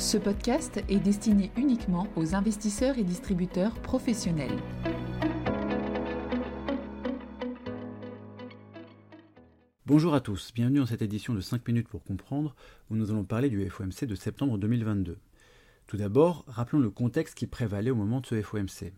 Ce 0.00 0.16
podcast 0.16 0.82
est 0.88 0.98
destiné 0.98 1.52
uniquement 1.58 2.06
aux 2.16 2.34
investisseurs 2.34 2.96
et 2.96 3.04
distributeurs 3.04 3.74
professionnels. 3.82 4.56
Bonjour 9.84 10.14
à 10.14 10.22
tous, 10.22 10.54
bienvenue 10.54 10.78
dans 10.78 10.86
cette 10.86 11.02
édition 11.02 11.34
de 11.34 11.42
5 11.42 11.68
minutes 11.68 11.88
pour 11.88 12.02
comprendre 12.02 12.56
où 12.88 12.96
nous 12.96 13.10
allons 13.10 13.24
parler 13.24 13.50
du 13.50 13.68
FOMC 13.68 14.06
de 14.06 14.14
septembre 14.14 14.56
2022. 14.56 15.18
Tout 15.86 15.96
d'abord, 15.98 16.46
rappelons 16.48 16.80
le 16.80 16.90
contexte 16.90 17.34
qui 17.34 17.46
prévalait 17.46 17.90
au 17.90 17.94
moment 17.94 18.22
de 18.22 18.26
ce 18.26 18.40
FOMC. 18.40 18.94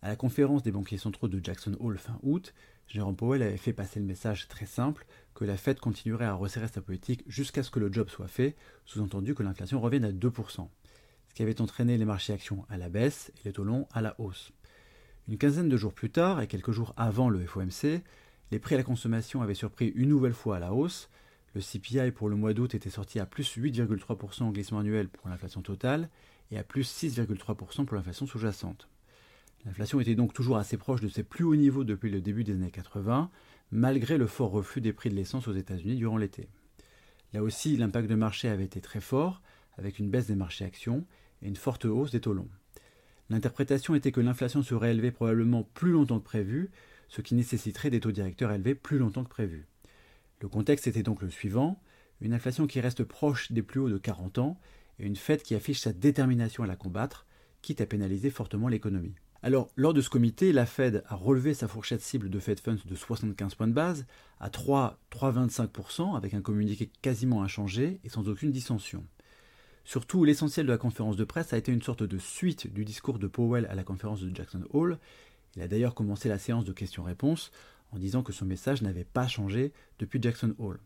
À 0.00 0.08
la 0.10 0.16
conférence 0.16 0.62
des 0.62 0.70
banquiers 0.70 0.96
centraux 0.96 1.26
de 1.26 1.40
Jackson 1.42 1.76
Hole 1.80 1.98
fin 1.98 2.20
août, 2.22 2.54
Jérôme 2.90 3.14
Powell 3.14 3.42
avait 3.42 3.56
fait 3.56 3.72
passer 3.72 4.00
le 4.00 4.06
message 4.06 4.48
très 4.48 4.66
simple 4.66 5.06
que 5.34 5.44
la 5.44 5.56
Fed 5.56 5.78
continuerait 5.78 6.24
à 6.24 6.34
resserrer 6.34 6.66
sa 6.66 6.80
politique 6.80 7.22
jusqu'à 7.28 7.62
ce 7.62 7.70
que 7.70 7.78
le 7.78 7.92
job 7.92 8.08
soit 8.08 8.26
fait, 8.26 8.56
sous-entendu 8.84 9.36
que 9.36 9.44
l'inflation 9.44 9.80
revienne 9.80 10.04
à 10.04 10.10
2%, 10.10 10.68
ce 11.28 11.34
qui 11.34 11.42
avait 11.44 11.60
entraîné 11.60 11.96
les 11.96 12.04
marchés 12.04 12.32
actions 12.32 12.66
à 12.68 12.76
la 12.76 12.88
baisse 12.88 13.30
et 13.36 13.40
les 13.48 13.52
taux 13.52 13.62
longs 13.62 13.86
à 13.92 14.00
la 14.00 14.16
hausse. 14.18 14.50
Une 15.28 15.38
quinzaine 15.38 15.68
de 15.68 15.76
jours 15.76 15.94
plus 15.94 16.10
tard, 16.10 16.40
et 16.40 16.48
quelques 16.48 16.72
jours 16.72 16.92
avant 16.96 17.28
le 17.28 17.46
FOMC, 17.46 18.02
les 18.50 18.58
prix 18.58 18.74
à 18.74 18.78
la 18.78 18.84
consommation 18.84 19.40
avaient 19.40 19.54
surpris 19.54 19.92
une 19.94 20.08
nouvelle 20.08 20.34
fois 20.34 20.56
à 20.56 20.60
la 20.60 20.72
hausse. 20.72 21.08
Le 21.54 21.60
CPI 21.60 22.10
pour 22.10 22.28
le 22.28 22.34
mois 22.34 22.54
d'août 22.54 22.74
était 22.74 22.90
sorti 22.90 23.20
à 23.20 23.26
plus 23.26 23.56
8,3% 23.56 24.42
en 24.42 24.50
glissement 24.50 24.80
annuel 24.80 25.08
pour 25.08 25.28
l'inflation 25.28 25.62
totale 25.62 26.08
et 26.50 26.58
à 26.58 26.64
plus 26.64 26.90
6,3% 26.90 27.84
pour 27.84 27.94
l'inflation 27.94 28.26
sous-jacente. 28.26 28.88
L'inflation 29.66 30.00
était 30.00 30.14
donc 30.14 30.32
toujours 30.32 30.56
assez 30.56 30.76
proche 30.76 31.00
de 31.00 31.08
ses 31.08 31.22
plus 31.22 31.44
hauts 31.44 31.56
niveaux 31.56 31.84
depuis 31.84 32.10
le 32.10 32.20
début 32.20 32.44
des 32.44 32.52
années 32.52 32.70
80, 32.70 33.30
malgré 33.72 34.16
le 34.16 34.26
fort 34.26 34.50
reflux 34.50 34.80
des 34.80 34.92
prix 34.92 35.10
de 35.10 35.14
l'essence 35.14 35.48
aux 35.48 35.54
États-Unis 35.54 35.96
durant 35.96 36.16
l'été. 36.16 36.48
Là 37.32 37.42
aussi, 37.42 37.76
l'impact 37.76 38.08
de 38.08 38.14
marché 38.14 38.48
avait 38.48 38.64
été 38.64 38.80
très 38.80 39.00
fort, 39.00 39.42
avec 39.76 39.98
une 39.98 40.10
baisse 40.10 40.26
des 40.26 40.34
marchés 40.34 40.64
actions 40.64 41.04
et 41.42 41.48
une 41.48 41.56
forte 41.56 41.84
hausse 41.84 42.10
des 42.10 42.20
taux 42.20 42.32
longs. 42.32 42.48
L'interprétation 43.28 43.94
était 43.94 44.12
que 44.12 44.20
l'inflation 44.20 44.62
serait 44.62 44.90
élevée 44.90 45.12
probablement 45.12 45.62
plus 45.62 45.92
longtemps 45.92 46.18
que 46.18 46.24
prévu, 46.24 46.70
ce 47.08 47.20
qui 47.20 47.34
nécessiterait 47.34 47.90
des 47.90 48.00
taux 48.00 48.12
directeurs 48.12 48.50
élevés 48.52 48.74
plus 48.74 48.98
longtemps 48.98 49.24
que 49.24 49.28
prévu. 49.28 49.66
Le 50.40 50.48
contexte 50.48 50.86
était 50.86 51.02
donc 51.02 51.22
le 51.22 51.30
suivant, 51.30 51.80
une 52.20 52.32
inflation 52.32 52.66
qui 52.66 52.80
reste 52.80 53.04
proche 53.04 53.52
des 53.52 53.62
plus 53.62 53.80
hauts 53.80 53.90
de 53.90 53.98
40 53.98 54.38
ans 54.38 54.58
et 54.98 55.06
une 55.06 55.16
Fed 55.16 55.42
qui 55.42 55.54
affiche 55.54 55.80
sa 55.80 55.92
détermination 55.92 56.64
à 56.64 56.66
la 56.66 56.76
combattre, 56.76 57.26
quitte 57.62 57.80
à 57.80 57.86
pénaliser 57.86 58.30
fortement 58.30 58.68
l'économie. 58.68 59.14
Alors, 59.42 59.70
lors 59.74 59.94
de 59.94 60.02
ce 60.02 60.10
comité, 60.10 60.52
la 60.52 60.66
Fed 60.66 61.02
a 61.06 61.14
relevé 61.14 61.54
sa 61.54 61.66
fourchette 61.66 62.02
cible 62.02 62.28
de 62.28 62.38
Fed 62.38 62.60
Funds 62.60 62.84
de 62.84 62.94
75 62.94 63.54
points 63.54 63.68
de 63.68 63.72
base 63.72 64.04
à 64.38 64.50
3,25% 64.50 66.14
avec 66.14 66.34
un 66.34 66.42
communiqué 66.42 66.90
quasiment 67.00 67.42
inchangé 67.42 68.00
et 68.04 68.10
sans 68.10 68.28
aucune 68.28 68.52
dissension. 68.52 69.06
Surtout, 69.84 70.24
l'essentiel 70.24 70.66
de 70.66 70.72
la 70.72 70.78
conférence 70.78 71.16
de 71.16 71.24
presse 71.24 71.54
a 71.54 71.56
été 71.56 71.72
une 71.72 71.80
sorte 71.80 72.02
de 72.02 72.18
suite 72.18 72.70
du 72.70 72.84
discours 72.84 73.18
de 73.18 73.26
Powell 73.26 73.66
à 73.70 73.74
la 73.74 73.82
conférence 73.82 74.20
de 74.20 74.34
Jackson 74.34 74.64
Hole. 74.74 74.98
Il 75.56 75.62
a 75.62 75.68
d'ailleurs 75.68 75.94
commencé 75.94 76.28
la 76.28 76.38
séance 76.38 76.66
de 76.66 76.72
questions-réponses 76.72 77.50
en 77.92 77.98
disant 77.98 78.22
que 78.22 78.34
son 78.34 78.44
message 78.44 78.82
n'avait 78.82 79.04
pas 79.04 79.26
changé 79.26 79.72
depuis 79.98 80.20
Jackson 80.20 80.54
Hole. 80.58 80.80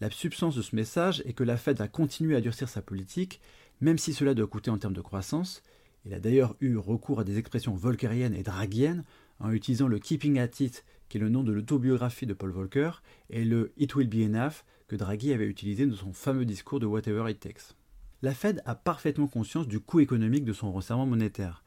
La 0.00 0.10
substance 0.10 0.54
de 0.54 0.62
ce 0.62 0.76
message 0.76 1.22
est 1.26 1.32
que 1.32 1.44
la 1.44 1.56
Fed 1.56 1.76
va 1.78 1.88
continuer 1.88 2.36
à 2.36 2.40
durcir 2.40 2.68
sa 2.68 2.82
politique, 2.82 3.40
même 3.80 3.98
si 3.98 4.14
cela 4.14 4.32
doit 4.32 4.46
coûter 4.46 4.70
en 4.70 4.78
termes 4.78 4.94
de 4.94 5.00
croissance, 5.00 5.62
il 6.04 6.14
a 6.14 6.20
d'ailleurs 6.20 6.56
eu 6.60 6.76
recours 6.76 7.20
à 7.20 7.24
des 7.24 7.38
expressions 7.38 7.74
volckeriennes 7.74 8.34
et 8.34 8.42
draguiennes 8.42 9.04
en 9.38 9.50
utilisant 9.50 9.88
le 9.88 9.98
Keeping 9.98 10.38
at 10.38 10.50
It, 10.60 10.84
qui 11.08 11.18
est 11.18 11.20
le 11.20 11.28
nom 11.28 11.42
de 11.42 11.52
l'autobiographie 11.52 12.26
de 12.26 12.34
Paul 12.34 12.50
Volcker, 12.50 13.02
et 13.30 13.44
le 13.44 13.72
It 13.76 13.94
Will 13.94 14.08
Be 14.08 14.26
Enough, 14.26 14.64
que 14.86 14.96
Draghi 14.96 15.32
avait 15.32 15.46
utilisé 15.46 15.86
dans 15.86 15.96
son 15.96 16.12
fameux 16.12 16.44
discours 16.44 16.80
de 16.80 16.86
Whatever 16.86 17.30
It 17.30 17.40
Takes. 17.40 17.74
La 18.22 18.34
Fed 18.34 18.62
a 18.66 18.74
parfaitement 18.74 19.28
conscience 19.28 19.66
du 19.66 19.80
coût 19.80 20.00
économique 20.00 20.44
de 20.44 20.52
son 20.52 20.72
resserrement 20.72 21.06
monétaire. 21.06 21.64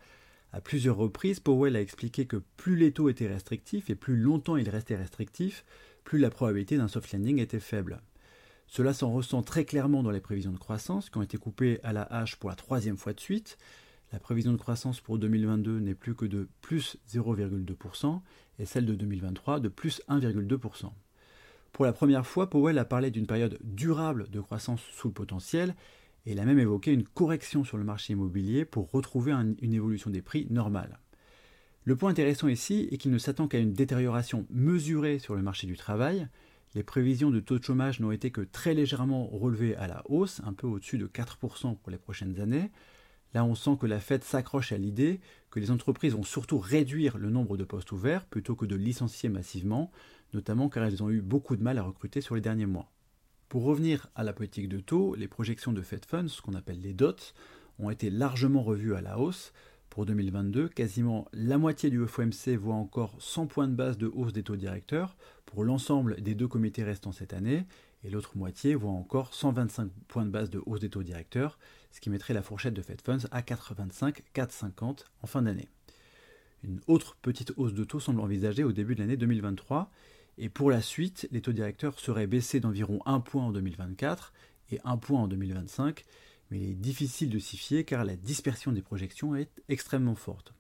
À 0.52 0.62
plusieurs 0.62 0.98
reprises, 0.98 1.40
Powell 1.40 1.76
a 1.76 1.82
expliqué 1.82 2.28
que 2.28 2.44
plus 2.58 2.76
les 2.76 2.92
taux 2.92 3.10
étaient 3.10 3.28
restrictifs 3.28 3.90
et 3.90 3.96
plus 3.96 4.16
longtemps 4.16 4.56
ils 4.56 4.70
restaient 4.70 4.96
restrictifs, 4.96 5.66
plus 6.04 6.20
la 6.20 6.30
probabilité 6.30 6.78
d'un 6.78 6.88
soft 6.88 7.12
landing 7.12 7.40
était 7.40 7.60
faible. 7.60 8.02
Cela 8.68 8.94
s'en 8.94 9.12
ressent 9.12 9.42
très 9.42 9.66
clairement 9.66 10.04
dans 10.04 10.12
les 10.12 10.22
prévisions 10.22 10.52
de 10.52 10.60
croissance 10.60 11.10
qui 11.10 11.18
ont 11.18 11.24
été 11.24 11.38
coupées 11.38 11.80
à 11.84 11.92
la 11.92 12.04
hache 12.04 12.36
pour 12.36 12.50
la 12.50 12.56
troisième 12.56 12.98
fois 12.98 13.14
de 13.14 13.20
suite, 13.20 13.58
la 14.14 14.20
prévision 14.20 14.52
de 14.52 14.58
croissance 14.58 15.02
pour 15.02 15.18
2022 15.18 15.80
n'est 15.80 15.96
plus 15.96 16.14
que 16.14 16.26
de 16.26 16.48
plus 16.62 16.98
0,2% 17.10 18.22
et 18.60 18.66
celle 18.66 18.86
de 18.86 18.94
2023 18.94 19.60
de 19.60 19.70
plus 19.70 20.04
1,2%. 20.08 20.92
Pour 21.72 21.86
la 21.86 21.94
première 21.94 22.28
fois, 22.28 22.48
Powell 22.48 22.78
a 22.78 22.86
parlé 22.86 23.10
d'une 23.10 23.26
période 23.26 23.58
durable 23.64 24.30
de 24.30 24.40
croissance 24.40 24.82
sous 24.92 25.08
le 25.08 25.16
potentiel 25.16 25.76
et 26.28 26.34
il 26.34 26.40
a 26.40 26.46
même 26.46 26.60
évoqué 26.60 26.94
une 26.94 27.04
correction 27.04 27.64
sur 27.64 27.78
le 27.78 27.84
marché 27.84 28.14
immobilier 28.14 28.66
pour 28.66 28.92
retrouver 28.92 29.32
une 29.32 29.74
évolution 29.74 30.12
des 30.12 30.22
prix 30.22 30.46
normale. 30.52 31.00
Le 31.84 31.96
point 31.96 32.12
intéressant 32.12 32.48
ici 32.48 32.88
est 32.92 32.98
qu'il 32.98 33.12
ne 33.12 33.18
s'attend 33.18 33.48
qu'à 33.48 33.58
une 33.58 33.74
détérioration 33.74 34.46
mesurée 34.52 35.18
sur 35.18 35.36
le 35.36 35.42
marché 35.42 35.66
du 35.66 35.76
travail. 35.76 36.28
Les 36.76 36.84
prévisions 36.84 37.32
de 37.32 37.40
taux 37.40 37.58
de 37.58 37.64
chômage 37.64 38.00
n'ont 38.00 38.12
été 38.12 38.30
que 38.30 38.42
très 38.42 38.76
légèrement 38.76 39.26
relevées 39.26 39.76
à 39.76 39.88
la 39.88 40.04
hausse, 40.06 40.40
un 40.46 40.54
peu 40.54 40.68
au-dessus 40.68 41.00
de 41.00 41.08
4% 41.08 41.78
pour 41.78 41.92
les 41.92 41.98
prochaines 41.98 42.40
années. 42.40 42.70
Là, 43.34 43.44
on 43.44 43.56
sent 43.56 43.78
que 43.80 43.88
la 43.88 44.00
Fed 44.00 44.24
s'accroche 44.24 44.72
à 44.72 44.78
l'idée 44.78 45.20
que 45.50 45.60
les 45.60 45.72
entreprises 45.72 46.14
vont 46.14 46.24
surtout 46.24 46.60
réduire 46.60 47.18
le 47.18 47.30
nombre 47.30 47.58
de 47.58 47.64
postes 47.64 47.92
ouverts 47.92 48.26
plutôt 48.26 48.56
que 48.56 48.66
de 48.66 48.76
licencier 48.76 49.30
massivement, 49.30 49.92
notamment 50.34 50.70
car 50.70 50.84
elles 50.84 51.04
ont 51.04 51.10
eu 51.10 51.22
beaucoup 51.22 51.56
de 51.56 51.64
mal 51.64 51.78
à 51.78 51.84
recruter 51.84 52.22
sur 52.22 52.36
les 52.36 52.42
derniers 52.42 52.66
mois. 52.66 52.92
Pour 53.50 53.64
revenir 53.64 54.08
à 54.16 54.24
la 54.24 54.34
politique 54.34 54.70
de 54.70 54.80
taux, 54.80 55.16
les 55.16 55.28
projections 55.28 55.74
de 55.74 55.82
Fed 55.82 56.06
Funds, 56.06 56.28
ce 56.28 56.42
qu'on 56.42 56.56
appelle 56.56 56.82
les 56.82 56.94
DOTS, 56.94 57.34
ont 57.80 57.90
été 57.90 58.10
largement 58.10 58.64
revues 58.64 58.96
à 58.96 59.02
la 59.02 59.20
hausse. 59.20 59.54
Pour 59.94 60.08
2022, 60.08 60.70
quasiment 60.70 61.28
la 61.34 61.60
moitié 61.60 61.92
du 61.92 62.04
FOMC 62.08 62.58
voit 62.58 62.74
encore 62.74 63.16
100 63.20 63.46
points 63.46 63.68
de 63.68 63.76
base 63.76 63.96
de 63.96 64.08
hausse 64.08 64.34
des 64.34 64.42
taux 64.42 64.56
directeurs 64.56 65.16
pour 65.46 65.64
l'ensemble 65.64 66.20
des 66.20 66.34
deux 66.34 66.48
comités 66.48 66.84
restants 66.84 67.12
cette 67.12 67.32
année, 67.32 67.68
et 68.04 68.10
l'autre 68.10 68.36
moitié 68.36 68.74
voit 68.74 68.90
encore 68.90 69.36
125 69.36 69.92
points 70.08 70.26
de 70.26 70.32
base 70.32 70.50
de 70.50 70.60
hausse 70.66 70.80
des 70.80 70.90
taux 70.90 71.04
directeurs, 71.04 71.60
ce 71.92 72.02
qui 72.02 72.10
mettrait 72.10 72.34
la 72.34 72.42
fourchette 72.42 72.74
de 72.74 72.82
Fed 72.82 73.02
Funds 73.02 73.28
à 73.30 73.42
4,25, 73.42 74.22
4,50 74.34 75.06
en 75.22 75.28
fin 75.28 75.44
d'année. 75.44 75.70
Une 76.64 76.80
autre 76.88 77.16
petite 77.22 77.54
hausse 77.58 77.76
de 77.76 77.84
taux 77.84 78.00
semble 78.00 78.22
envisagée 78.22 78.64
au 78.64 78.72
début 78.72 78.96
de 78.96 79.02
l'année 79.02 79.16
2023, 79.16 79.92
et 80.40 80.50
pour 80.50 80.72
la 80.72 80.82
suite, 80.82 81.28
les 81.30 81.42
taux 81.42 81.52
directeurs 81.52 82.00
seraient 82.00 82.26
baissés 82.26 82.60
d'environ 82.60 83.00
1 83.06 83.20
point 83.20 83.44
en 83.44 83.52
2024 83.52 84.34
et 84.72 84.80
1 84.86 84.98
point 84.98 85.22
en 85.22 85.28
2025, 85.28 86.04
mais 86.50 86.60
il 86.60 86.70
est 86.70 86.76
difficile 86.76 87.30
de 87.30 87.40
s'y 87.40 87.58
fier 87.58 87.84
car 87.86 88.06
la 88.06 88.16
dispersion 88.16 88.72
des 88.72 88.82
projections 88.82 89.36
est 89.36 89.50
extrêmement 89.70 90.16
forte. 90.16 90.54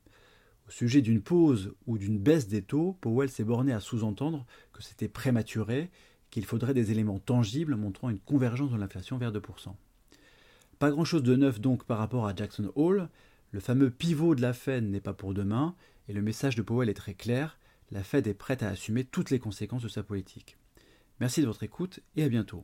Au 0.67 0.71
sujet 0.71 1.01
d'une 1.01 1.21
pause 1.21 1.73
ou 1.87 1.97
d'une 1.97 2.17
baisse 2.17 2.47
des 2.47 2.61
taux, 2.61 2.97
Powell 3.01 3.29
s'est 3.29 3.43
borné 3.43 3.73
à 3.73 3.79
sous-entendre 3.79 4.45
que 4.71 4.81
c'était 4.81 5.09
prématuré 5.09 5.89
qu'il 6.29 6.45
faudrait 6.45 6.73
des 6.73 6.91
éléments 6.91 7.19
tangibles 7.19 7.75
montrant 7.75 8.09
une 8.09 8.19
convergence 8.19 8.71
de 8.71 8.77
l'inflation 8.77 9.17
vers 9.17 9.31
2%. 9.31 9.75
Pas 10.79 10.89
grand-chose 10.89 11.23
de 11.23 11.35
neuf 11.35 11.59
donc 11.59 11.83
par 11.83 11.97
rapport 11.97 12.25
à 12.25 12.35
Jackson 12.35 12.71
Hole, 12.75 13.09
le 13.51 13.59
fameux 13.59 13.91
pivot 13.91 14.33
de 14.33 14.41
la 14.41 14.53
Fed 14.53 14.83
n'est 14.83 14.99
pas 14.99 15.13
pour 15.13 15.33
demain, 15.33 15.75
et 16.07 16.13
le 16.13 16.21
message 16.21 16.55
de 16.55 16.61
Powell 16.61 16.89
est 16.89 16.95
très 16.95 17.13
clair, 17.13 17.59
la 17.91 18.03
Fed 18.03 18.25
est 18.25 18.33
prête 18.33 18.63
à 18.63 18.69
assumer 18.69 19.03
toutes 19.03 19.29
les 19.29 19.39
conséquences 19.39 19.83
de 19.83 19.87
sa 19.87 20.01
politique. 20.01 20.57
Merci 21.19 21.41
de 21.41 21.45
votre 21.45 21.63
écoute 21.63 21.99
et 22.15 22.23
à 22.23 22.29
bientôt. 22.29 22.63